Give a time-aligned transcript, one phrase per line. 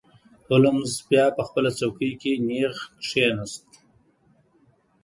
[0.47, 3.67] هولمز بیا په خپله څوکۍ کې نیغ کښیناست.